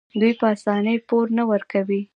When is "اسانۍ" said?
0.53-0.97